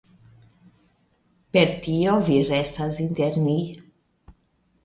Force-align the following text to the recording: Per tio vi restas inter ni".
Per 1.57 1.73
tio 1.87 2.15
vi 2.31 2.39
restas 2.49 3.01
inter 3.07 3.41
ni". 3.49 3.57